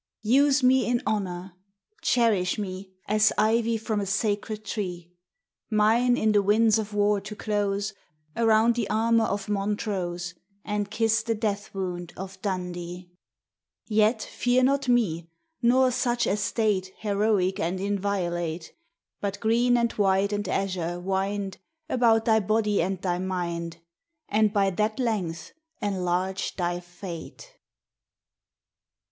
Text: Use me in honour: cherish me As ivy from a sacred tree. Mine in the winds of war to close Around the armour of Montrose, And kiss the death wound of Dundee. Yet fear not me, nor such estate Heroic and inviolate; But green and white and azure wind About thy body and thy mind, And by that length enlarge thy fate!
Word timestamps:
Use 0.23 0.63
me 0.63 0.87
in 0.87 1.03
honour: 1.05 1.53
cherish 2.01 2.57
me 2.57 2.89
As 3.07 3.31
ivy 3.37 3.77
from 3.77 3.99
a 4.01 4.07
sacred 4.07 4.65
tree. 4.65 5.11
Mine 5.69 6.17
in 6.17 6.31
the 6.31 6.41
winds 6.41 6.79
of 6.79 6.95
war 6.95 7.21
to 7.21 7.35
close 7.35 7.93
Around 8.35 8.73
the 8.73 8.89
armour 8.89 9.25
of 9.25 9.47
Montrose, 9.47 10.33
And 10.65 10.89
kiss 10.89 11.21
the 11.21 11.35
death 11.35 11.71
wound 11.75 12.13
of 12.17 12.41
Dundee. 12.41 13.11
Yet 13.85 14.23
fear 14.23 14.63
not 14.63 14.89
me, 14.89 15.29
nor 15.61 15.91
such 15.91 16.25
estate 16.25 16.91
Heroic 16.97 17.59
and 17.59 17.79
inviolate; 17.79 18.73
But 19.19 19.39
green 19.39 19.77
and 19.77 19.91
white 19.91 20.33
and 20.33 20.47
azure 20.49 20.99
wind 20.99 21.59
About 21.87 22.25
thy 22.25 22.39
body 22.39 22.81
and 22.81 22.99
thy 23.03 23.19
mind, 23.19 23.77
And 24.27 24.51
by 24.51 24.71
that 24.71 24.97
length 24.97 25.51
enlarge 25.79 26.55
thy 26.55 26.79
fate! 26.79 27.55